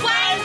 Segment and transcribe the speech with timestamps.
[0.00, 0.40] 湾》。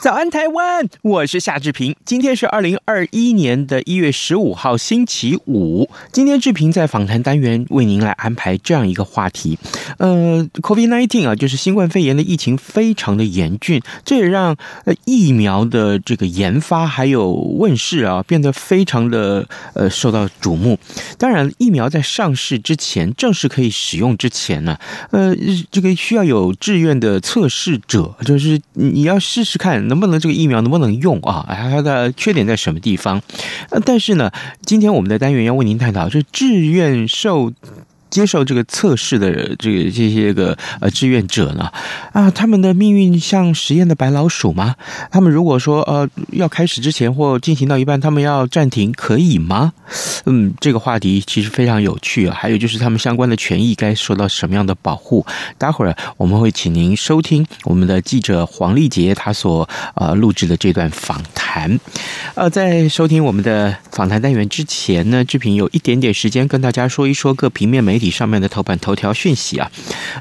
[0.00, 0.88] 早安，台湾！
[1.02, 1.96] 我是夏志平。
[2.04, 5.90] 今天是二零二一年的一月十五号，星期五。
[6.12, 9.58] 今天志平在访谈单元为您来安排这样一个话题。
[9.98, 20.78] 呃，COVID-19 啊，就是新冠肺炎的疫情非常的严峻，这也让呃疫苗的这个研发还有问世啊变得非常的呃受到瞩目。
[21.18, 24.78] 当然，疫苗在上市之前，正式可以使用之前呢，
[25.10, 25.34] 呃，
[25.72, 29.87] 这个需要有志愿的测试者，就是你要试试看。
[29.88, 31.44] 能不能这个疫苗能不能用啊？
[31.48, 33.20] 它的缺点在什么地方？
[33.70, 34.30] 呃，但是呢，
[34.62, 37.52] 今天我们的单元要为您探讨，这志愿受。
[38.10, 41.70] 接受这个测试的这个这些个呃志愿者呢，
[42.12, 44.76] 啊，他们的命运像实验的白老鼠吗？
[45.10, 49.72] 他们如果说呃要开始之前或进行到一半，他们要暂停，可以吗？
[50.24, 52.34] 嗯，这个话题其实非常有趣啊。
[52.38, 55.26] 还有就是他们相关的权益该受到什么样的保护？
[55.58, 61.78] 待会儿我们会请您收听我们的记者黄丽杰他所呃录制的这段访谈。
[62.34, 67.97] 呃，在收听我们的访谈单元之前呢，志平有一点点时间跟大家说一说各平面媒。
[67.98, 69.68] 媒体上面的头版头条讯息啊，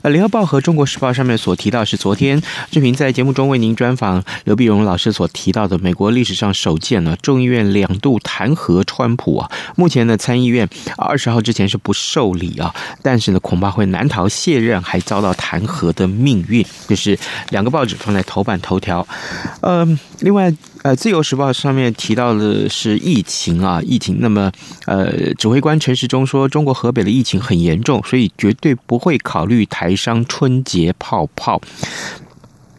[0.01, 10.67] 呃，《联合报》和《中国时报》上面所提到是昨天志平在节目中为您专访刘碧荣老师所提到的美国历史上首见呢，众议院两度弹劾川普啊，目前呢参议院
[10.97, 17.15] 二十号之前是不受理啊，但是呢恐怕会难逃卸任还遭到弹劾的命运，就是
[17.51, 19.07] 两个报纸放在头版头条，
[19.61, 19.87] 呃，
[20.21, 20.51] 另外。
[20.87, 24.19] 呃，《自由时报》上面提到的是疫情啊，疫情。
[24.21, 24.49] 那么，
[24.85, 31.61] 呃，指挥官陈时中说，中国河北的疫情很严重，所以绝对不会考虑台商春节泡泡。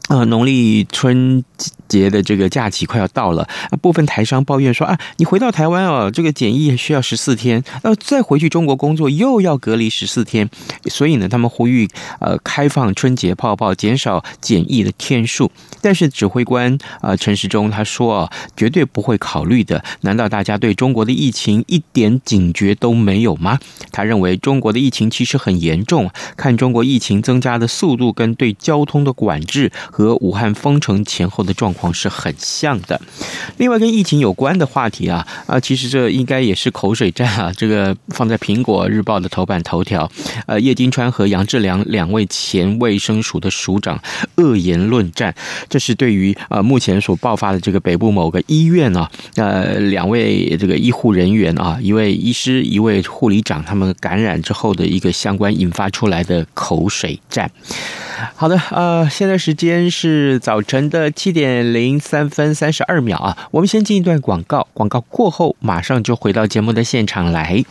[0.08, 1.44] 呃，农历春
[1.88, 3.48] 节的这个假期快要到了，
[3.80, 10.48] 部分台商抱怨说啊，你回到台湾哦，这个检疫需要十四天，呃，再回去中国工作又要隔离十四天，
[10.86, 11.88] 所以呢，他们呼吁
[12.20, 15.50] 呃开放春节泡泡，减少检疫的天数。
[15.80, 19.82] 但是指挥官啊、陈时中他说啊，绝对不会考虑的。
[20.02, 23.58] 难道大家对中国的疫情一点警觉都没有吗？
[23.92, 31.77] 他认为中国的疫情其实很严重，看中国疫情增加的速度跟对交通的管制和武汉封城前后的状况。
[31.92, 33.00] 是很像的。
[33.56, 37.52] 另外，跟疫情有关的话题啊啊，其实这应该也是口水战啊。
[37.56, 40.10] 这个放在《苹果日报》的头版头条，
[40.46, 44.00] 呃，叶金川和杨志良两位前卫生署的署长
[44.36, 45.34] 恶言论战。
[45.68, 57.50] 这是对于呃目前所爆发的这个北部某个医院啊，呃，两位这个医护人员啊，一位医师，一位护理长，他们感染之后的一个相关引发出来的口水战。
[58.34, 67.64] 好的，呃，现在时间是早晨的七点零三分三十二秒啊，我们先进一段广告，广告过后马上就回到节目的现场来。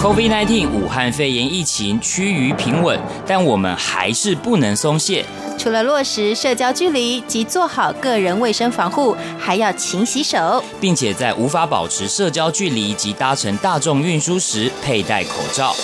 [0.00, 5.24] COVID-19 武汉肺炎疫情趋于平稳，但我们还是不能松懈。
[5.58, 15.74] 除了落实社交距离及做好个人卫生防护，还要勤洗手，并且在无法保持社交距离及搭乘大众运输时佩戴口罩。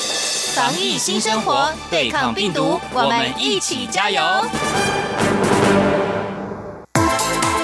[0.54, 4.22] 防疫新生活，对抗病毒，我们一起加油！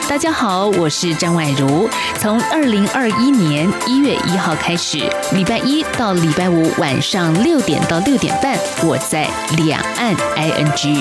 [0.08, 1.88] 大家好，我是张婉如。
[2.18, 4.98] 从二零二一年一月一号开始，
[5.30, 11.00] 礼拜一到礼拜五晚上六点到六点半，我在两岸 ING。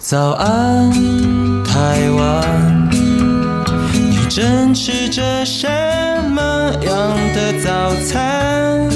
[0.00, 0.92] 早安，
[1.64, 2.88] 台湾，
[3.92, 6.07] 你正吃着什么
[6.82, 8.88] 样的早餐？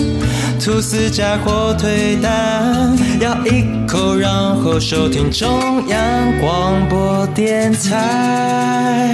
[0.64, 5.99] 吐司加火腿蛋，咬一口，然后收听中央
[6.40, 9.12] 广播电台。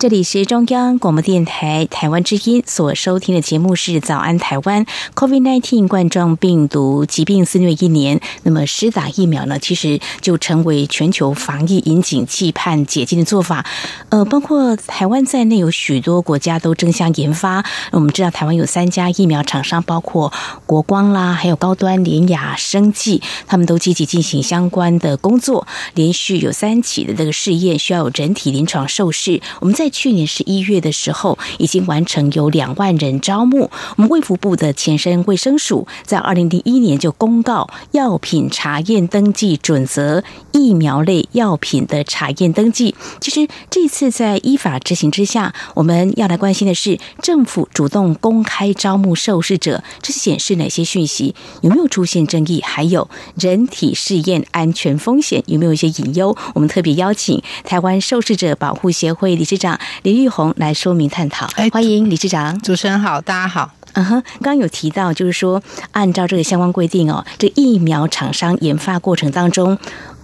[0.00, 4.86] 这里是中央广播电台台湾之音所收听的节目是《早安台湾》。
[5.14, 13.66] COVID-19 冠状病毒疾病肆虐一年，那么施打疫苗呢，其实就成为全球防疫引颈期盼解禁的做法。
[14.08, 17.62] 呃，包括台湾在内，有许多国家都争相研发。
[17.90, 20.32] 我们知道，台湾有三家疫苗厂商，包括
[20.64, 25.66] 国光啦，还有高端联雅生技，他们都积极进行相关的工作。
[25.94, 29.42] 连续有三起的这个试验需要有人体临床受试。
[29.60, 33.70] 我们在去年十一月的时候，已经完成有两万人招募。
[33.96, 40.22] 我们卫福部的前身卫生署在二零零一年就公告药品查验登记准则，
[40.52, 42.94] 疫苗类药品的查验登记。
[43.20, 51.34] 其实这次在依法执行之下，我们要来关心的是政府主动公开招募受试者，这显示哪些讯息？
[51.62, 52.60] 有没有出现争议？
[52.62, 56.36] 还有人体试验安全风险有没有一些隐忧？
[56.54, 61.48] 我们特别邀请台湾受试者保护协会理事长林玉红来说明探讨。
[61.72, 62.60] 欢迎李市长。
[62.60, 63.70] 主持人好，大家好。
[63.94, 69.76] 嗯哼，刚刚有提到，就是说按照这个相关规定哦，这疫苗厂商研发过程当中，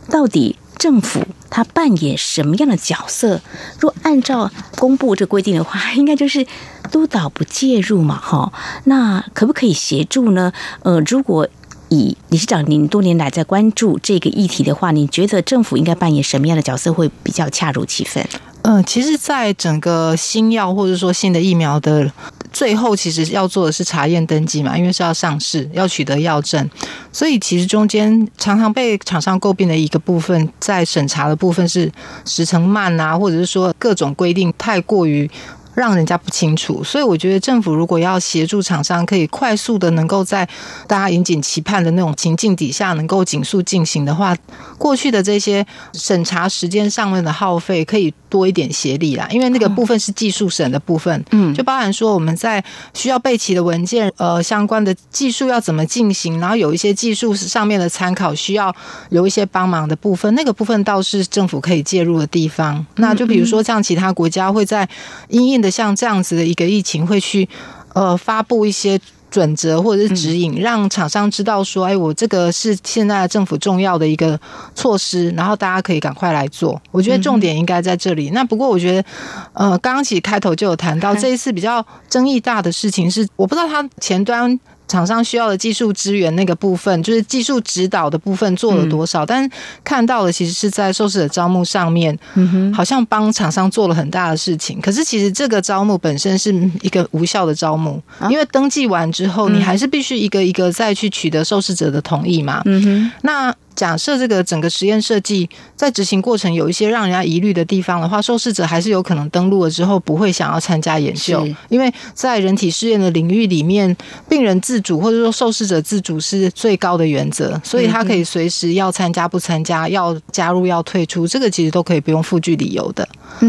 [0.08, 3.40] 到底政府它扮演什么样的角色？
[3.80, 6.46] 若按照公布这规定的话，应该就是
[6.92, 8.52] 督导不介入嘛，哈。
[8.84, 10.52] 那可不可以协助呢？
[10.84, 11.48] 呃，如果
[11.88, 18.24] 以理事长您多年来在关注这个议题的话，你觉得政府应该扮演什么样的角色会比较恰如其分？
[18.68, 22.10] 嗯，其实，在整个新药或者说新的疫苗的
[22.52, 26.68] 最后，其实要做的是查验登记嘛，因为是要上市，要取得药证，
[27.12, 31.88] 所以其实中间常常被厂商诟病的一个部分，在审查的部分是
[32.24, 35.30] 时程慢啊，或者是说各种规定太过于。
[35.76, 40.48] 让人家不清楚，所以我觉得政府如果要协助厂商，可以快速的能够在
[40.86, 44.34] 大家引颈期盼的那种情境底下，能够紧速进行的话，
[44.78, 49.28] 过去的这些审查时间上面的耗费可以多一点协力啦。
[49.30, 52.64] 因为那个部分是技术审的部分，嗯，就包含说我们在
[52.94, 58.74] 需要备齐的文件，呃，相关的技术要怎么进行，然后有一些技术上面的参考需要
[59.10, 62.84] 有一些帮忙的部分，那个部分倒是政府可以介入的地方。
[62.94, 64.88] 那就比如说像其他国家会在
[65.28, 65.65] 因应的。
[65.70, 67.48] 像这样子的一个疫情，会去
[67.94, 68.98] 呃发布一些
[69.30, 74.38] 准则或者是指引，让厂商知道说，哎，我这个是现在政府重要的一个
[74.74, 76.80] 措施，然后大家可以赶快来做。
[76.90, 78.30] 我觉得重点应该在这里。
[78.30, 79.08] 那不过我觉得，
[79.52, 84.58] 呃，刚刚其实开头就有谈到这一次比较争议大的事情是，我不知道它前端。
[84.88, 89.24] 厂商需要的技术资源那个部分，就是技术指导的部分做了多少？
[89.24, 89.50] 嗯、但是
[89.82, 94.80] 看到的其实是在受试者招募上面，嗯，好像帮厂商做了很大的事情。
[94.80, 96.52] 可是其实这个招募本身是
[96.82, 102.62] 一个无效的招募，啊、因为登记完之后，你还是必须一个一个再去取得受试者的同意嘛。
[102.64, 103.54] 嗯哼，那。
[103.76, 113.94] 假设这个整个实验设计在执行过程有一些让人家疑虑的地方的话，受试者还是有可能登录了之后不会想要参加研究，因为在人体试验的领域里面，
[114.28, 123.06] 病人自主或者说受试者自主是最高的原则，所以他可以随时要参加不参加，要加入要退出，这个其实都可以不用附具理由的。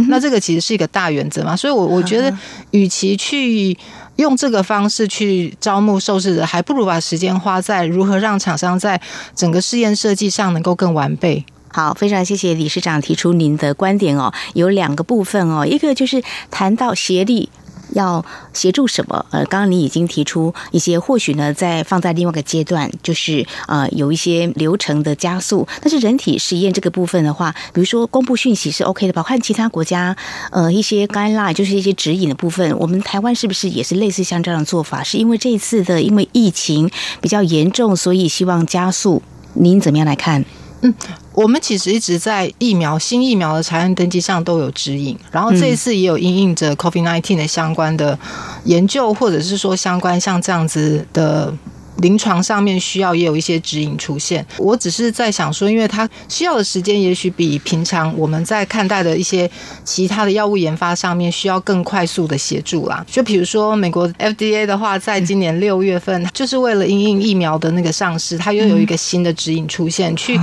[0.10, 2.38] 那这个其实是一个大原则嘛，所以我我觉得
[2.72, 3.78] 与其去。
[4.18, 9.02] 用这个方式去招募受试者，还不如把时间花在如何让厂商在
[9.36, 11.44] 整个试验设计上能够更完备。
[11.70, 17.50] 好，非常谢谢理事长提出您的观点哦，有两个部分哦，一个就是谈到协力。
[17.98, 18.24] 要
[18.54, 19.26] 协助什么？
[19.32, 25.68] 呃，刚刚你已经提出一些，或许呢，在放在另外一个阶段，就是呃，有一些流程的加速。
[25.82, 30.16] 但是人体实验这个部分的话，比如说公布讯息是 OK 的，包括其他国家
[30.52, 35.04] 呃一些 guideline，就是一些指引的部分，我们台湾是不是也是类似像这样的做法？
[35.04, 36.90] 是因为这一次的因为疫情
[37.20, 39.22] 比较严重，所以希望加速。
[39.54, 40.46] 您怎么样来看？
[40.82, 40.94] 嗯。
[41.34, 48.18] 我们其实一直在疫苗、新疫苗的查验登记上都有指引，然后这一次也有因应着 COVID-19 的相关的
[48.64, 51.54] 研究，或者是说相关像这样子的
[51.98, 54.46] 临床上面需要也有一些指引出现。
[54.58, 59.50] 我只是在想说，因为它需要的时间也许比平常我们在看待的一些
[59.84, 63.06] 其他的药物研发上面需要更快速的协助啦。
[63.10, 70.40] 就比如说美国 FDA 的话，在今年六月份，就是为了因应疫苗的那个上市，它又有一个新的指引出现去。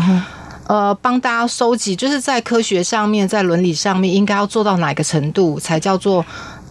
[0.67, 6.25] 呃，帮大家收集，就是在科学上面，在伦理上面，应该要做到哪个程度，才叫做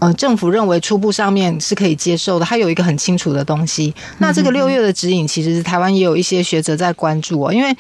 [0.04, 2.44] 呃，政府认为初步上面是可以接受的。
[2.46, 3.94] 它有一个很清楚的东西。
[4.18, 7.74] 那这个六月的指引，其实台湾也有一些学者在关注哦，因为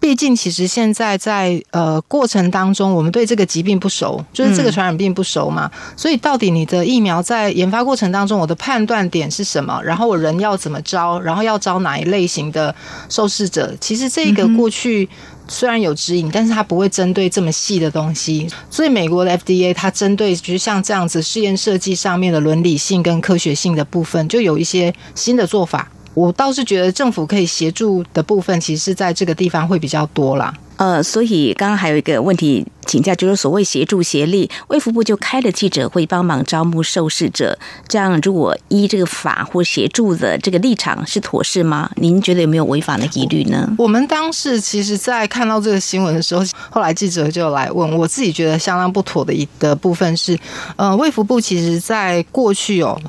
[0.00, 9.80] 毕竟其实现在在呃过程当中，我们对这个疾病不熟，就是这个传染病不熟嘛，所以到底你的疫苗在研发过程当中，我的判断点是什么？
[9.84, 11.20] 然后我人要怎么招？
[11.20, 12.74] 然后要招哪一类型的
[13.08, 13.72] 受试者？
[13.80, 15.08] 其实这个过去。
[15.50, 18.46] 虽然有指引，但是它不会针对这么细的东西。
[18.70, 25.90] 所以美国的 FDA 它针对就是像这样子试验设计上面的伦理性跟科学性的部分，就有一些新的做法。
[26.20, 30.52] 我倒是觉得政府可以协助的部分，其实是在这个地方会比较多啦。
[30.76, 32.66] 呃，所以刚刚还有一个问题。
[32.86, 37.56] 请教，就是所谓协助协力，卫福部就开了记者会，帮忙招募受试者。
[37.86, 41.88] 这样如果依这个法或协助的这个立场是妥适吗？
[41.96, 43.72] 您觉得有没有违法的疑虑呢？
[43.78, 50.36] 我们当时其实，在看到这个新闻的时候，后来记者就来问我自己，觉得相当不妥的一的部分是，
[50.74, 53.00] 呃，卫福部其实在过去哦。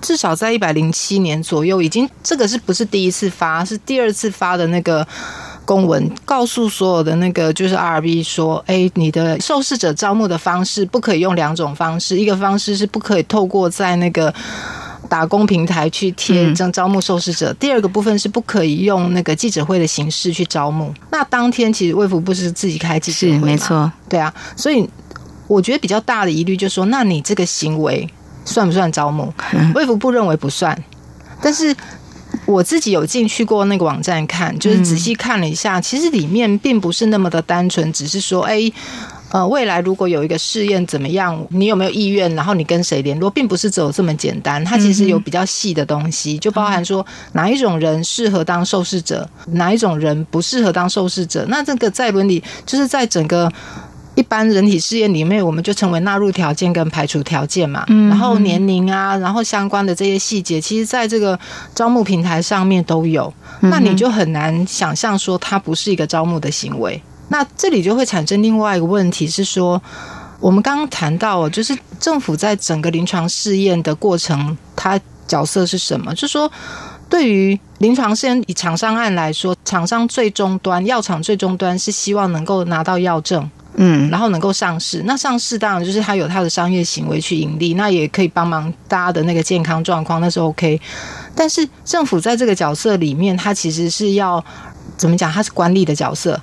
[0.00, 3.64] 至少在一百零七年左右，已经这个是不是第一次发？
[3.64, 5.06] 是第二次发的那个
[5.64, 14.32] 公文，告诉所有的那个就是 RB 说，哎，你的受试者招募的方式不可以用两种方式，一个方式是不可以透过在那个
[15.08, 20.92] 打工平台去贴招招募受试者，第二个部分是不可以用那个记者会的形式去招募。
[21.10, 24.88] 那当天其实卫福部是自己开记者会，没错，对啊，所以
[25.48, 28.08] 我觉得比较大的疑虑就是说，那你这个行为。
[28.44, 29.32] 算不算招募？
[29.74, 30.76] 卫福部认为不算，
[31.40, 31.74] 但是
[32.46, 38.72] 我自己有进去过那个网站看，就是仔细看了一下，其实里面并不是那么的单纯，只是说，哎，
[39.30, 42.34] 呃，未来如果有一个试验怎么样，你有没有意愿？
[42.34, 51.44] 然后你跟谁联络，并不是只有这么简单，它其实有比较细的东西，就包含说哪一种人适合当受试者，哪一种人不适合当受试者。
[51.48, 53.50] 那这个在伦理，就是在整个。
[54.14, 57.84] 一般人体试验里面，我们就称为纳入条件跟排除条件嘛。
[57.88, 61.38] 然后年龄啊，然后相关的这些细节，其实在这个
[61.74, 63.32] 招募平台上面都有。
[63.60, 67.00] 那你就很难想象说它不是一个招募的行为。
[67.28, 69.80] 那这里就会产生另外一个问题是说，
[70.40, 76.12] 我们刚刚谈到，就是政府在整个临床试验的过程，它角色是什么？
[76.14, 76.50] 就是说，
[77.08, 83.48] 对于临床试验以厂商案来说，厂商最终端，药厂最终端是希望能够拿到药证。
[83.76, 90.80] 嗯，然后能够上市，那上市当然就是他有他的商业行为去盈利，那也可以帮忙大家的那个健康状况，那是 OK。
[91.34, 94.44] 但是政府在这个角色里面，他其实是要
[94.96, 95.32] 怎么讲？
[95.32, 96.40] 他是管理的角色，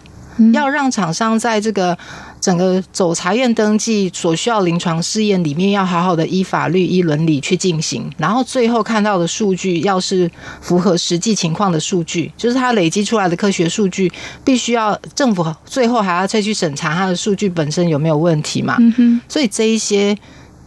[0.53, 1.97] 要让厂商在这个。
[2.41, 10.29] 整个走查验登记所需要临床试验里面，要好好的依法律、依伦理去进行，然后最后看到的数据要是
[10.61, 14.11] 符合实际情况的数据，就是它累积出来的科学数据，
[14.43, 18.77] 必须要政府最后还要再去审查它的数据本身有没有问题嘛？
[18.79, 19.21] 嗯哼。
[19.27, 20.17] 所以这一些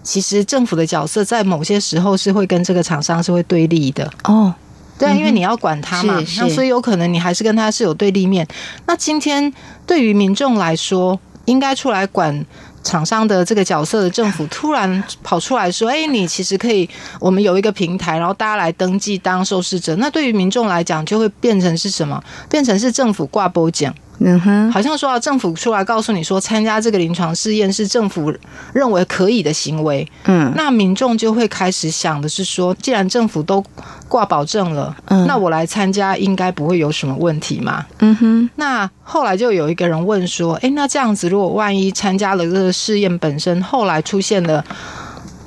[0.03, 4.55] 其实政府的角色在某些时候是会跟这个厂商是会对立的哦。
[4.99, 8.47] 对啊，因为你要管他嘛，那所以有可能你还是跟他是有对立面。
[8.87, 9.53] 那今天
[9.87, 12.45] 对于民众来说，应该出来管
[12.83, 16.89] 厂商的这个角色的政府，突然跑出来说：“哎，你其实可以，
[17.21, 22.23] 我们有一个平台，然后大家来登记当受试者。”那对于民众来讲，就会变成是什么？
[22.49, 23.93] 变成是政府挂保证。
[24.19, 28.33] 嗯哼，好像说啊政府出来告诉你说，参加这个临床试验是政府
[28.73, 30.07] 认为可以的行为。
[30.25, 33.65] 嗯，那民众就会开始想的是说，既然政府都
[34.09, 37.85] 挂保证了，嗯，那我来参加应该不会有什么问题嘛。
[37.99, 44.65] 嗯哼，那后来就有一个人问说，哎，那这样子如果万一参加了这个试验本身后来出现了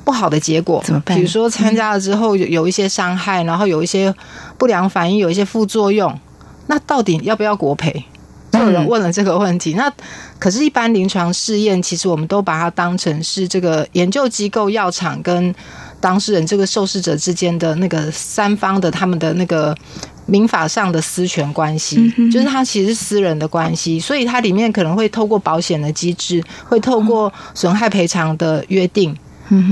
[0.03, 1.15] 不好的结果怎么办？
[1.15, 4.13] 比如说参加了之后有有一些伤害，然后有一些
[4.57, 6.19] 不良反应，有一些副作用，
[6.67, 8.03] 那到底要不要国赔？
[8.65, 9.91] 有人问了这个问题，那
[10.39, 15.53] 可是，一般临床试验，其实我们都把它当成是这个研究机构、药厂跟
[16.01, 19.75] 当事人这个受试者之间的那个三方的他们的那个
[20.25, 29.15] 民法上的私权关系，就是它其实是私人的关系，所以它里面可能会透过保险的机制，会透过损害赔偿的约定。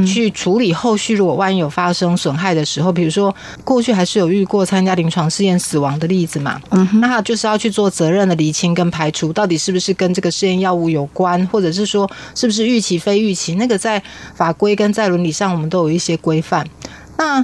[0.06, 14.02] 去处理后续，如果万一有发生损害的时候，比如说过去还是有遇过参加临床试验死亡的例子嘛，嗯，那他就是要去做责任的厘清跟排除，到底是不是跟这个试验药物有关，或者是说是不是预期非预期，那个在
[14.36, 16.68] 法规跟在伦理上我们都有一些规范。
[17.18, 17.44] 那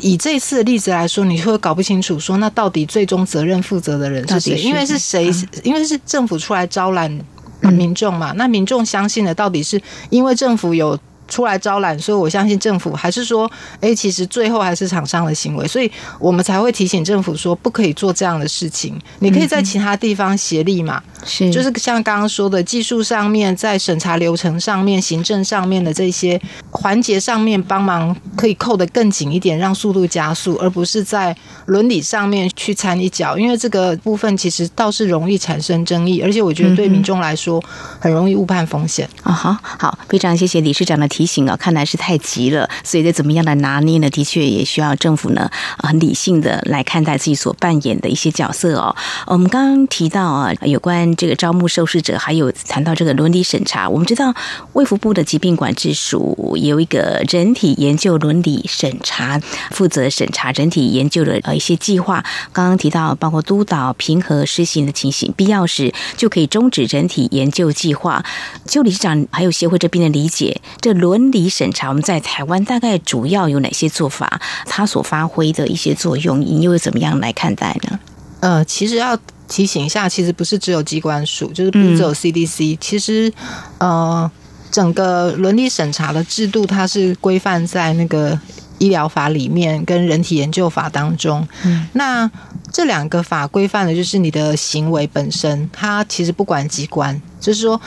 [0.00, 4.58] 以这次的例子来说，你会搞不清楚说，那到底最终责任负责的人是谁？
[4.60, 5.30] 因为是谁？
[5.62, 7.20] 因为是政府出来招揽
[7.60, 10.98] 民众嘛，那民众相信的到底是因为政府有。
[11.30, 19.00] 出来招揽，所以我相信政府还是说，哎，其实最后还是厂商的行为，所以我们才会提醒政府说，不可以做这样的事情。
[19.20, 26.40] 你可以在其他地方协力嘛，是，就是像刚刚说的，技术上面，在审查流程上面、行政上面的这些
[26.72, 31.36] 环节上面帮忙，可以扣得更紧一点，让速度加速，而不是在
[31.66, 37.62] 伦理上面去掺一脚，因为这个部分其实倒是容易产生争议，而且我觉得对民众来说
[38.00, 39.08] 很容易误判风险。
[39.22, 44.08] 啊、嗯、哈，好，非常谢谢理事长的提提醒啊，看来是太急了，所以在怎么样的拿捏呢？
[44.08, 48.96] 的确也需要政府呢，很理性的来看待自己所扮演的一些角色哦。
[49.26, 53.88] 我们刚刚提到啊，有关这个招募受试者，还有谈到这个伦理审查。
[53.88, 54.34] 我们知道
[54.72, 59.40] 卫福部的疾病管制署有一个人体研究伦理审查，
[59.70, 62.24] 负责审查人体研究的呃一些计划。
[62.52, 68.24] 刚刚提到包括督导、评核、施行的情形，必要时就可以终止人体研究计划。
[68.64, 74.40] 就理事长还有协会这边的理解，这伦理审查我们在台湾大概主要有哪些做法？
[74.66, 77.98] 它所发挥的一些作用，你又怎么样来看待呢？
[78.40, 79.18] 呃，其实要
[79.50, 83.30] 提醒一下，其实不是只有机关署，就是不是只有 CDC，、嗯、其实
[83.78, 84.30] 呃，
[84.70, 88.38] 整个伦理审查的制度，它是规范在那个
[88.78, 91.46] 医疗法里面跟人体研究法当中。
[91.64, 92.30] 嗯，那
[92.72, 97.80] 这两个法规范的就是你的行为本身，它其实不管机关，就是说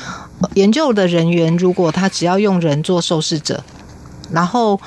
[0.56, 3.64] 研究的人员如果他只要用人做受试者，
[4.30, 4.78] 然后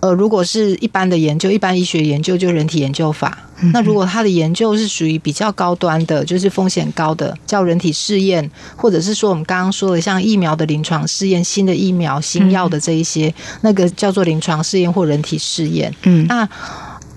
[0.00, 3.38] 呃，如果是一般的研究，一般医学研究就人体研究法。
[3.72, 15.94] 那如果他的研究是属于比较高端的，就是风险高的，叫人体试验，或者是说我们刚刚说的像疫苗的临床试验、新的疫苗、新药的这一些，那个叫做临床试验或人体试验。
[16.04, 16.48] 嗯，那。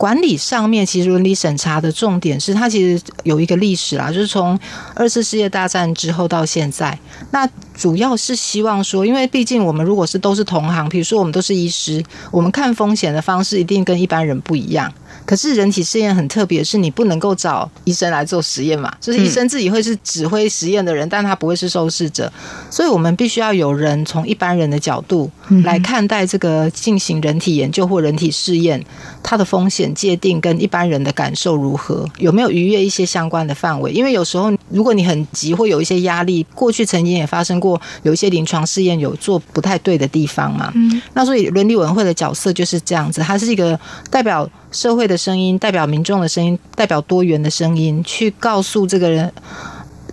[0.04, 4.60] 管理上面，其实伦理审查的重点是，它其实有一个历史啦，就是从
[4.94, 7.00] 二次世界大战之后到现在，
[7.32, 14.94] 那主要是希望说，因为毕竟我们如果是都是同行，比如说我们都是医师，我们看风险的方式一定跟一般人不一样。
[15.26, 22.32] 可是人体试验很特别，是你不能够找医生来做实验嘛，就是医生自己会是指挥实验的人，但他不会是受试者，
[22.70, 25.30] 所以我们必须要有人从一般人的角度
[25.64, 28.84] 来看待这个进行人体研究或人体试验，
[29.22, 33.92] 它的风险界定跟一般人的感受如何，有没有逾越一些相关的范围？
[33.92, 44.50] 因为有时候如果你很急或有一些压力，过去曾经也发生过有一些临床试验有做不太对的地方嘛，嗯那所以伦理委员会的角色就是这样子，它是一个代表。
[44.74, 49.32] 社会的声音，代表民众的声音，代表多元的声音，去告诉这个人，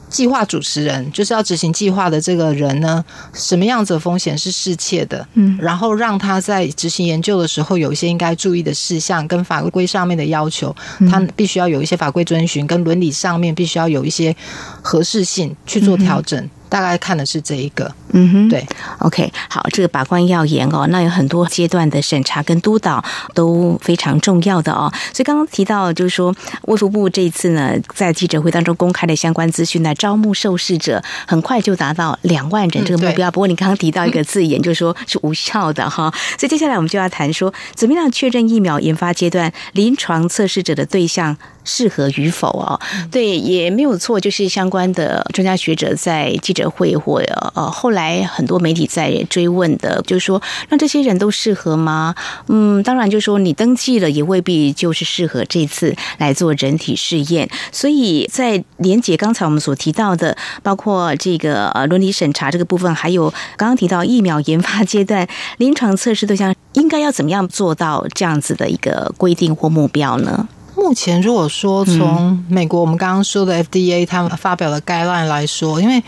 [0.08, 10.74] 计划主持人就是要执行计划的这个人呢，什么样子的风险是适切的，嗯，然后让他在执行研究的时候有一些应该注意的事项，跟法规上面的要求，
[11.10, 14.36] 他必须要有一些法规遵循，跟伦理上面必须要有一些
[14.82, 16.38] 合适性去做调整。
[16.38, 18.66] 嗯大概看的是这一个，嗯哼，对
[18.98, 23.02] ，OK，好，这个把关要严哦，那有很多阶段的审查跟督导
[23.34, 24.92] 都非常重要的哦。
[25.12, 33.30] 所以刚刚提到，就是说卫福部这一次呢，在记者会当中公开的相关资讯呢，招募受试者很快就达到两万人这个目标。
[33.30, 36.12] 嗯、不过你刚刚提到一个字眼，就是说 是无效的哈。
[36.38, 42.80] 所以接下来我们就要谈说，怎么样确认疫苗研发阶段临床测试者的对象适合与否哦？
[43.10, 47.20] 对，也没有错，就是相关的专家学者在记者会或
[47.54, 52.14] 呃后来来很多媒体在追问的，就是说，那这些人都适合吗？
[52.48, 57.48] 嗯，当然，就是说你登记了也未必就是适合这次来做人体试验。
[57.70, 70.48] 所以在连结刚才我们所提到的，包括这个呃伦理审查这个部分，还有刚刚提到疫苗研发阶段临床测试对象应该要怎么样做到这样子的一个规定或目标呢？
[70.76, 76.02] 目前，如果说从美国我们刚刚说的 FDA 他们发表的 guideline 来说，因为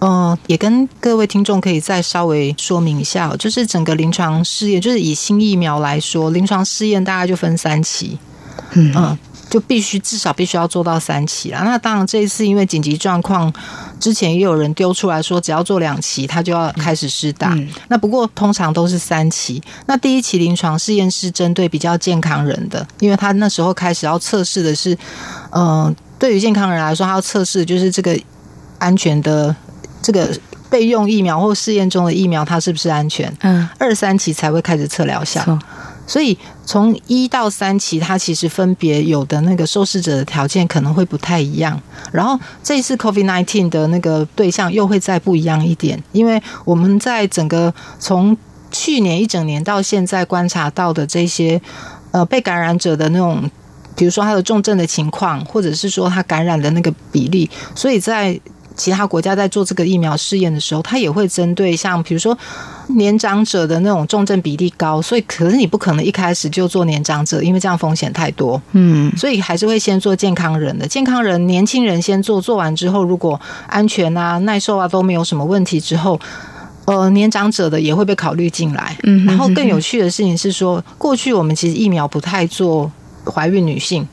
[0.00, 8.18] 呃，也跟各位听众可以再稍微说明一下，就是整个临床试验，就是以新疫苗来说，临床试验大概就分三期，
[8.72, 8.92] 嗯。
[8.96, 11.62] 嗯就必须至少必须要做到三期啦。
[11.62, 13.50] 那当然，这一次因为紧急状况，
[13.98, 17.54] 之前也有人丢出来说，只要做两期，他就要开始试打。
[17.54, 19.62] 嗯、那不过通常都是三期。
[19.86, 24.92] 那第一期临床试验是针对比较健康人的，因为他那时候开始要测试的是，
[25.52, 28.14] 嗯、呃，对于健康人来说，他要测试就是这个
[28.78, 29.56] 安全的
[30.08, 30.26] 这个
[30.70, 33.30] 备用疫苗或试验中的疫苗，它是不是安全？
[33.42, 35.58] 嗯，二三期才会开始测疗效。
[36.06, 41.78] 所以从一到三期，它其实分别有的那个受试者的条件可能会不太一样。
[42.10, 48.34] 然后这一次 COVID-19 的那个对象又会再不一样一点，因为我们在整个从
[48.70, 51.60] 去年一整年到现在观察到的这些
[52.12, 53.50] 呃被感染者的那种，
[53.94, 58.40] 比如说他的重症的情况，或者是说他感染的那个比例，所以在。
[58.78, 62.38] 其他国家在做这个疫苗试验的时候，它也会针对像比如说
[62.96, 68.62] 年长者的那种重症比例高，所以可是你不可能一开始就做年长者，因为这样风险太多。
[68.72, 76.18] 嗯，所以还是会先做健康人的，健康人、年轻人先做，做完之后如果安全啊、耐受啊都没有什么问题之后，
[76.86, 78.96] 呃，年长者的也会被考虑进来。
[79.02, 82.90] 嗯，然后更有趣的事情是说，过去我们其实疫苗不太做
[83.24, 84.08] 怀孕女性。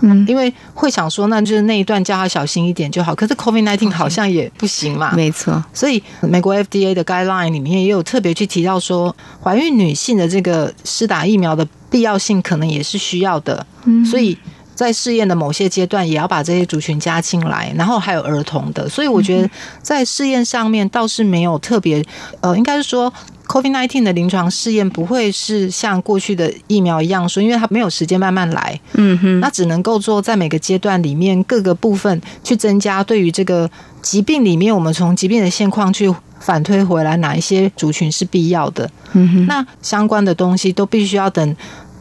[0.00, 3.14] 嗯，因为会想说，那就是那一段叫他小心一点就好。
[3.14, 5.62] 可是 COVID-19 好像也不行嘛，没错。
[5.74, 13.66] 所以美国 FDA 的 guideline 里面也有特别去提到说，怀孕女性的这个施打疫苗的必要性可能也是需要的。
[13.84, 14.38] 嗯，所以
[14.74, 18.88] 在试验的某些阶段，也要把这些族群加进来，然后还有儿童的。
[18.88, 19.50] 所以我觉得
[19.82, 22.04] 在试验上面倒是没有特别，
[22.40, 23.12] 呃，应该是说。
[23.48, 33.68] COVID-19 的临床试验不会是像过去的疫苗一样说，因为它没有时间慢慢来，嗯哼，那只能够做在每个阶段里面各个部分去增加对于这个
[34.02, 41.56] 疾病里面，我们从疾病的现况去反推回来哪一些族群是必要的，嗯哼，那相关的东西都必须要等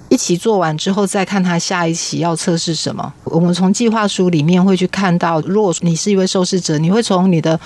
[0.10, 3.14] 一起做完之后再看它下一期要测试什么。
[3.24, 7.58] 我们从计划书里面会去看到，如果你是一位受试者，你会从你的。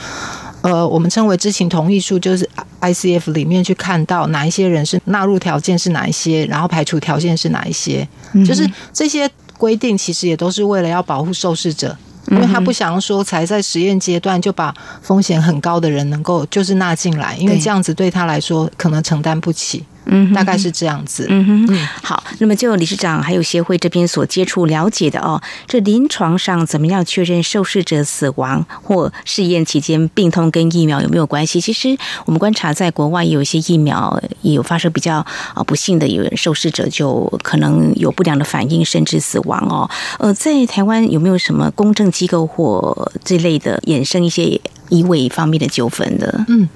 [0.61, 2.47] 呃，我们称为知情同意书，就是
[2.81, 11.97] ICF 里面去看到哪一些人是纳入条件是哪一些，然后排除条件是哪一些，嗯、就是这些规定其实也都是为了要保护受试者，
[12.27, 19.83] 因为他不想说才在实验阶段就把风险很高的人能够就是纳进来，因为这样子对他来说可能承担不起。
[20.05, 21.25] 嗯，大概是这样子。
[21.29, 22.23] 嗯哼，嗯，好。
[22.39, 31.61] 那么就理事长还有协会这边所接触了解的哦，这临床上怎么样确认受试者死亡或试验期间病痛跟疫苗有没有关系？
[31.61, 35.17] 其实我们观察在国外也有一些疫苗也有发生比较
[35.53, 39.89] 啊不幸的有人受试者就可能有不良的反应甚至死亡哦。
[40.17, 44.59] 呃，在台湾有没有什么公证机构或这类的衍生一些
[44.89, 46.43] 医卫方面的纠纷的？
[46.47, 46.67] 嗯。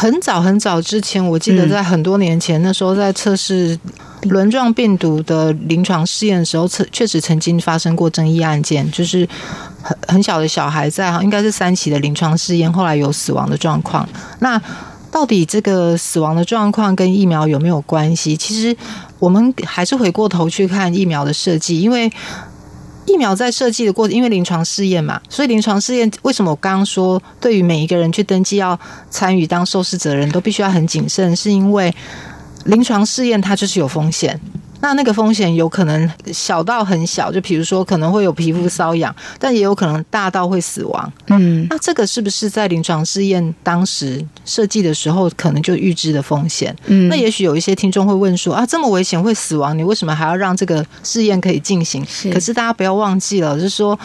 [0.00, 3.78] 很早很早之前，我记得在很多年前，那时候在测试
[4.22, 9.28] 轮状病毒的临床试验的时候，测确实曾经发生过争议案件，就是
[9.82, 14.08] 很很小的小孩在应该是三期的临床试验，后来有死亡的状况。
[14.38, 14.58] 那
[15.10, 18.34] 到底这个死亡的状况跟疫苗有没有关系？
[18.34, 18.74] 其实
[19.18, 22.10] 我们还是回过头去看疫苗的设计，因为。
[23.10, 28.78] 疫苗在设计的过程，因为临床试验嘛，所以临床试验为什么我刚刚说，对于每一个人去登记要
[29.10, 31.94] 参与当受试者的人都必须要很谨慎，是因为
[32.64, 34.40] 临床试验它就是有风险。
[34.80, 41.12] 那那个风险有可能小到很小，就比如说可能会有皮肤瘙痒，但也有可能大到会死亡。
[41.28, 46.74] 嗯，那这个是不是在临床试验当时设计的时候可能就预知的风险？
[46.86, 52.04] 嗯，那也许有一些听众会问说啊，这么危险会死亡，你为什么还要让这个试验可以进行？
[52.06, 53.98] 是，可是大家不要忘记了，就是说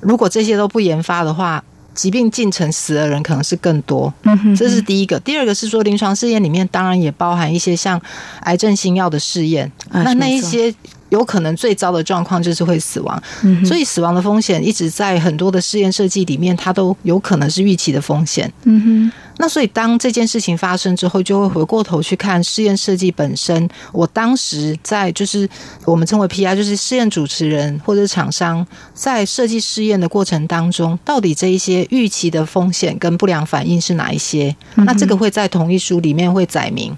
[0.00, 1.62] 如果这些都不研发的话。
[1.96, 4.12] 疾病进程死的人可能是更多，
[4.56, 5.18] 这是第一个。
[5.20, 8.00] 第二个是说，临床试验里面当然也包含一些像
[8.42, 10.72] 癌症新药的试验，那那一些
[11.08, 13.20] 有可能最糟的状况就是会死亡，
[13.64, 18.52] 所以死亡的风险一直在很多的试验设计里面，它都有可能是预期的风险。
[18.64, 19.12] 嗯哼。
[19.38, 23.68] 那所以，当这件事情发生之后，就会回过头去看试验设计本身。
[23.92, 25.48] 我当时在就是
[25.84, 34.56] 我们称为 PI，就是试验主持人或者厂商在设计试验的过程当中，到底这一些预期的风险跟不良反应是哪一些？
[34.76, 36.96] 那这个会在同意书里面会载明，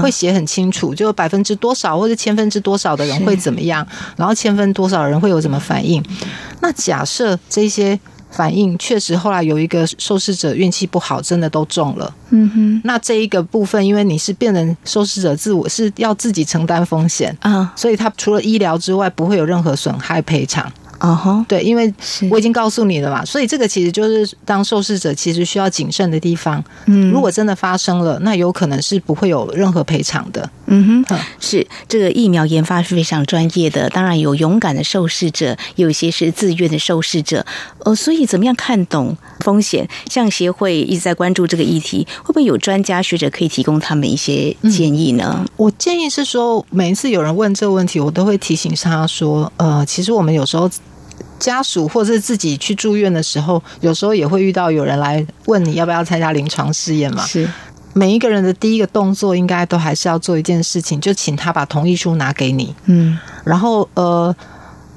[0.00, 6.00] 会写很清楚，就百分之多少或者千分之多少的人会怎么样，然后千分多少人会有什么反应。
[6.60, 7.98] 那假设这些。
[8.30, 12.14] 反应确实，后来有一个受试者运气不好，真的都中了。
[12.30, 20.70] 嗯哼，那这一个部分，因为你是变成受试者自我是要自己承担风险啊，所以他除了医疗之外，不会有任何损害赔偿。
[21.00, 21.92] 哦吼，对，因为
[22.30, 26.62] 我已经告诉你了嘛，所以这个其实就是当受试者其实需要谨慎的地方。
[26.84, 30.48] 嗯，如果真的发生了，那有可能是不会有任何赔偿的。
[30.70, 37.44] 嗯哼，是这个疫苗研发是非常专业的，当然有勇敢的受试者，有一些是自愿的受试者。
[37.84, 39.88] 呃，所以怎么样看懂风险？
[40.08, 45.40] 像协会一直在关注这个议题，会不会有专家学者可以提供他们一些建议呢？
[45.40, 50.70] 嗯，我建议是说，每一次有人问这个问题，我都会提醒他说，呃，其实我们有时候。
[51.38, 57.24] 家属或者是自己去住院的时候，有时候也会遇到有人来问你要不要参加临床试验嘛。
[57.26, 57.48] 是，
[57.92, 62.74] 每一个人的第一个动作应该都还是要做一件事情，就请他把同意书拿给你。
[62.86, 64.34] 嗯，然后呃，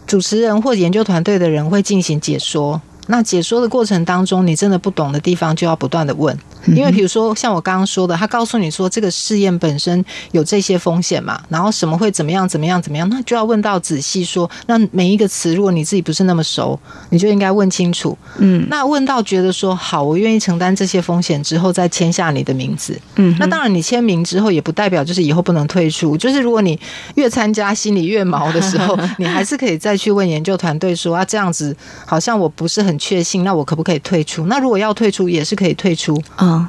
[0.06, 2.82] 主持人或研究团队的人会进行解说。
[3.08, 6.38] 那解说的过程当中，你真的不懂的地方就要不断的问。
[6.68, 14.50] 因为比如说，像我刚刚说的，他告诉你说这个试验本身有这些风险嘛，然后什么会怎么样怎么样怎么样，那就要问到仔细说。
[14.68, 18.18] 那每一个词，如果你自己不是那么熟，你就应该问清楚。
[18.38, 23.00] 嗯，那问到觉得说好，我愿意承担这些风险之后，再签下你的名字。
[23.16, 26.16] 嗯，那当然，你签名之后也不代表就是以后不能退出。
[26.18, 26.80] 就是如果你
[27.16, 34.46] 越参加心里越毛的时候， 你还是可以再去问研究团队说啊，这样子好像我不是很确信，那我可不可以退出？
[34.48, 36.22] 那如果要退出，也是可以退出。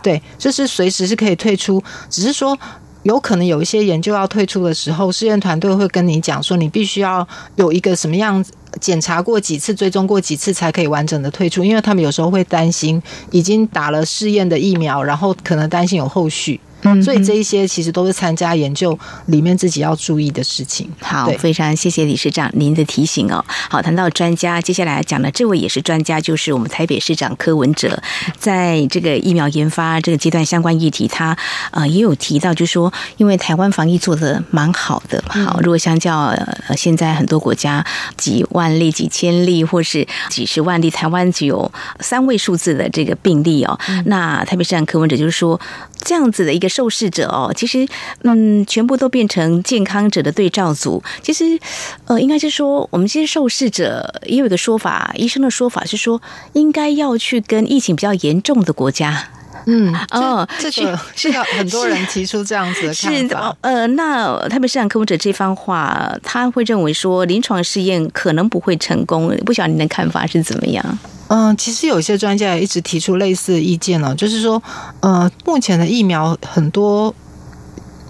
[0.02, 2.56] 对，就是随时是可以退出，只是说
[3.02, 16.60] 有可能有一些研究要退出的时候，试验团队会跟你讲说，你必须要有一个什么样子检查过几次、追踪过几次才可以完整的退出，因为他们有时候会担心已经打了试验的疫苗，然后可能担心有后续。
[16.84, 20.88] 嗯，所以这一些其实都是参加研究里面自己要注意的事情。
[21.00, 23.44] 好，非常谢谢理事长您的提醒哦。
[23.70, 28.02] 好，谈到专家，接下来讲的这位也是专家，就是我们台北市长柯文哲，
[28.38, 31.36] 在这个疫苗研发这个阶段相关议题，他
[31.70, 36.26] 呃也有提到，就是说因为台湾防疫做的蛮好的，好，如果相较
[36.68, 37.84] 呃现在很多国家
[38.16, 41.70] 几万例、几千例或是几十万例，台湾只有
[42.00, 45.58] 三位数字的这个病例哦，那台北市长柯文哲就是说。
[46.04, 47.86] 这样子的一个受试者哦，其实
[48.22, 51.02] 嗯，全部都变成健康者的对照组。
[51.22, 51.58] 其实
[52.04, 56.20] 呃，应该是说，我们这些受试者也有一个说法，医生的说法是说，
[56.52, 59.30] 应该要去跟疫情比较严重的国家。
[59.66, 63.50] 嗯，哦，这个是很多人提出这样子的看法。
[63.50, 69.34] 是呃，那特别是像科普者这番话，他会认为说，临床试验可能不会成功。
[69.44, 70.98] 不晓得您的看法是怎么样？
[71.28, 74.62] 嗯，其实有些专家也一直提出类似的意见了，就是说，
[75.00, 77.14] 呃，目前的疫苗很多。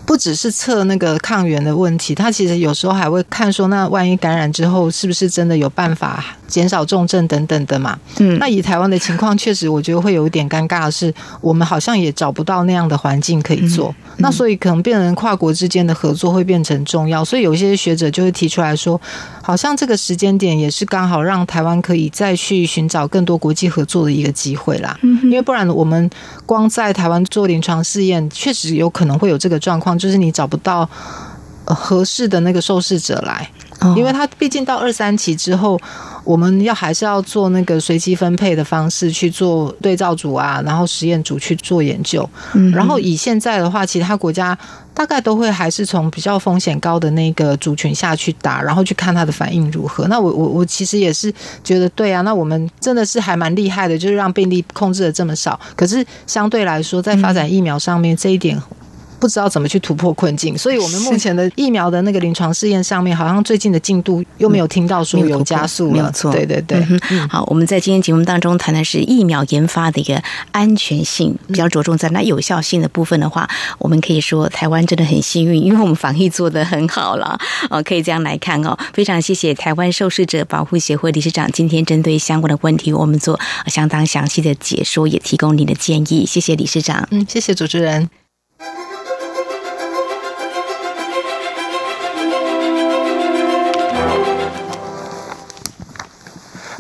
[0.07, 7.99] 不只是测那个抗原的问题，他其实有时候还会看说，那万一感染之后，是不是真的有办法减少重症等等的嘛？
[8.19, 13.89] 嗯，那以台湾的情况，确实我觉得会有一点尴尬的是，我们好像也找不到那样的环境可以做。
[13.89, 17.25] 嗯嗯、那所以可能变成跨国之间的合作会变成重要。
[17.25, 19.01] 所以有一些学者就会提出来说，
[19.45, 24.99] 好像这个时间点也是刚好让台湾可以再去寻找更多国际合作的一个机会啦。
[25.03, 26.09] 嗯，因为不然我们
[26.47, 29.99] 光在台湾做临床试验，确实有可能会有这个状况。
[29.99, 30.89] 就是你找不到
[31.65, 33.49] 合适的那个受试者来，
[33.97, 35.81] 因为他毕竟到二三期之后，
[36.25, 42.29] 我们要还是要做那个随机分配的方式去做对照组啊，然后实验组去做研究。
[42.73, 44.57] 然后以现在的话，其他国家
[44.93, 50.07] 大概都会还是从比较风险高的那个族群下去打，然后去看他的反应如何。
[50.09, 55.59] 那我我我其实也是觉得对啊，那我们真的是还蛮厉害的，就是让病例控制的这么少。
[55.75, 58.61] 可是相对来说，在发展疫苗上面这一点。
[59.25, 65.93] 不知道怎么去突破困境，所以我们目前的疫苗的那个临床试验上面，好像最近的进度又没有听到说有加速了。
[65.93, 66.87] 没有错，对对对。
[67.09, 77.39] 嗯、好，我们在今天节目当中谈的是疫苗研发的一个安全性，比较着重在那有效性的部分的话，我们可以说台湾真的很幸运，因为我们防疫做得很好了。
[77.71, 78.77] 哦，可以这样来看哦。
[78.93, 86.27] 非常谢谢台湾受试者保护协会理事长今天针对相关的问题，我们做相当详细的解说，也提供你的建议。
[86.27, 87.09] 谢谢理事长。
[87.11, 88.24] 嗯，谢谢主持人。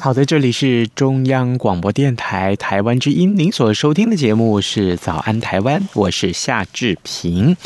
[0.05, 7.57] 好的，这里是中央广播电台台湾之音，您所收听的节目是《早安台湾》，我是夏志平。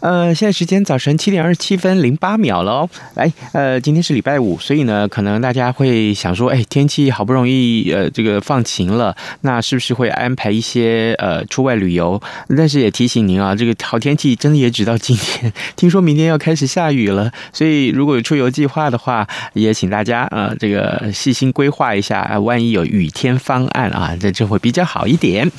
[0.00, 2.90] 呃，现在时间早晨七点二十七分零八秒了哦。
[3.14, 12.22] 来，呃，今天是礼拜五，所以呢，可能大家会想说，哎，天气好不容易呃这个放晴了，那是不是会安排一些呃出外旅游？
[12.56, 21.79] 但是也提醒您啊，这个好天气真的也只到今天，听说明天要开始下雨了，所以如果有出游计划的话，也请大家呃这个细心规划。
[21.80, 25.50] 画一下啊，万一有雨天方案啊，这就会比较好一点。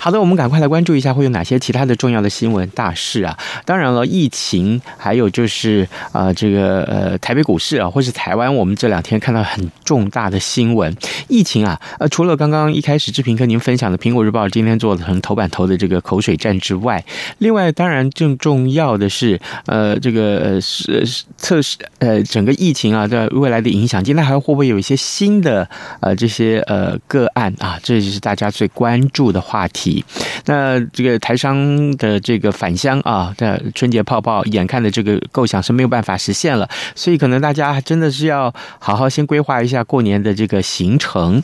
[0.00, 3.36] 好的，我们赶快来关注一下会有哪些其他的重要的新闻大事啊。
[3.66, 10.96] 当然了，疫情，还有就是啊，这个呃台北股市啊，或是台湾，我们这两天看到很重大的新闻。
[11.28, 17.04] 疫情啊，呃，除了刚刚一开始志平跟您分享的《苹果日报》今天做的成头版头的这个口水战之外，
[17.36, 24.02] 另外当然更重要的是呃这个是测试呃整个疫情啊在未来的影响。
[24.02, 25.65] 今天还会不会有一些新的？
[26.00, 30.04] 呃，这些呃个案啊，这就是大家最关注的话题。
[30.44, 41.42] 那这个台商的这个返乡啊，的春节泡泡，眼看的这个构想是没有办法实现了，所以可能大家真的是要好好先规划一下过年的这个行程。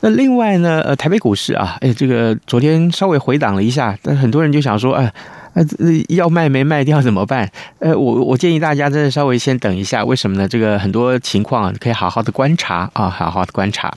[0.00, 5.12] 那另外呢，呃，台北股市啊，哎，这个昨天稍微回档了一下，但很多人就想说，哎。
[5.54, 5.64] 呃
[6.08, 7.50] 要卖没卖掉怎么办？
[7.78, 10.46] 呃，我我建议大家真的稍微先等一下，为什么呢？
[10.46, 13.92] 这个很多情况，可以好好的观察啊，好好的观察。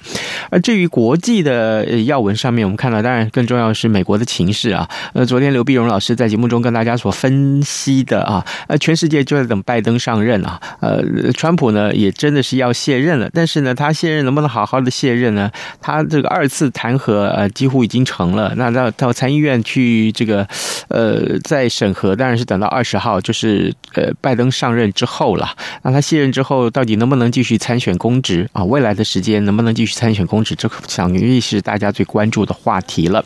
[0.49, 4.89] 而至于国际的要闻上面，我们看到，当然更重要的是美国的情势啊。
[5.13, 10.59] 呃，昨天刘碧荣老师在节目中跟大家所分析的啊，呃，全世界就在等拜登上任啊。
[10.79, 15.51] 呃，川普呢也真的是要卸任了，但是呢，他卸任能不能好好的卸任呢？
[15.81, 20.47] 他这个二次弹劾呃几乎已经成了，那到到参议院去这个
[20.87, 21.39] 呃。
[21.43, 25.49] 在审核，当然是等到二十号，就是呃，拜登上任之后了。
[25.81, 28.63] 那他卸任之后，到底能不能继续参选公职啊？
[28.63, 33.23] 未来的时间能不能继续参选公职，这可想必是大家最关注的话题了。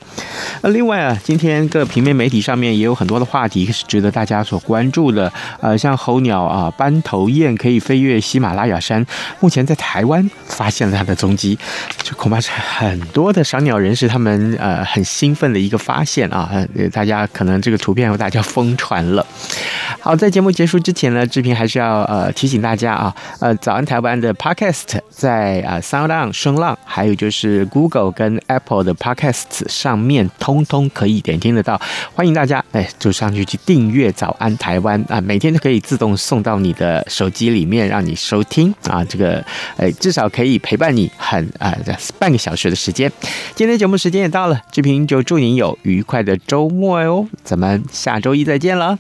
[0.61, 5.31] 那另外啊，今天各平面媒体上面也有很多的话题是值得大家所关注的。
[5.61, 9.05] 呃，像候鸟啊，斑头雁可以飞越喜马拉雅山，
[9.39, 11.57] 目前在台湾发现了它的踪迹，
[12.01, 16.49] 这恐怕是很多的赏鸟人士他们呃很兴奋的一个发现啊。
[16.91, 18.06] 大家可能这个图片。
[18.07, 19.25] 然后大家疯传了。
[20.07, 31.81] 好，在节目结束之前呢，志平还是要呃提醒大家啊，呃，早安台湾的 Podcast 在啊 SoundOn 声浪，还有就是 Google 跟 Apple 的 Podcast 上面，通通可以点听得到。
[32.15, 39.43] 欢迎大家哎，就上去去订阅早安台湾啊，每天都可以自动送到你的手机里面，让你收听啊，这个
[39.75, 41.75] 哎至少可以陪伴你很啊
[42.17, 43.11] 半个小时的时间。
[43.55, 48.97] 今天节目时间也到了，志平就祝您有愉快的周末哟，咱们下周一再见了。